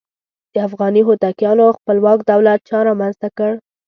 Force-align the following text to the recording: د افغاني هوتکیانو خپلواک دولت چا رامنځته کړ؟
د 0.53 0.55
افغاني 0.67 1.01
هوتکیانو 1.07 1.75
خپلواک 1.77 2.19
دولت 2.31 2.59
چا 2.69 2.77
رامنځته 2.87 3.27
کړ؟ 3.37 3.51